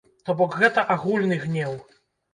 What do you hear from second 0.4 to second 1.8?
гэта агульны гнеў?